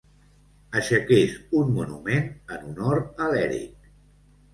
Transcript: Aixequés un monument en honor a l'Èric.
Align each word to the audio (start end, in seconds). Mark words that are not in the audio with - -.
Aixequés 0.77 1.35
un 1.59 1.69
monument 1.75 2.25
en 2.55 2.65
honor 2.71 3.01
a 3.27 3.29
l'Èric. 3.35 3.93